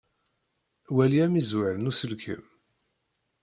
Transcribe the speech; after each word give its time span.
Wali 0.95 1.17
amizzwer 1.25 1.73
n 1.77 1.89
uselkem. 1.91 2.43